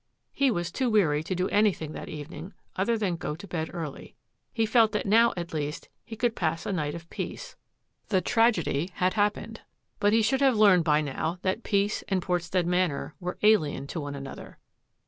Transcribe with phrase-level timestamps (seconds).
[0.33, 4.15] He was too weary to do anything that evening other than go to bed early.
[4.51, 7.55] He felt that now at least he could pass a night of peace;
[8.07, 9.61] the tragedy 72 THAT AFFAIR AT THE MANOR had happened.
[9.99, 14.01] But he should have learned by now that peace and Portstead Manor were alien to
[14.01, 14.57] one another.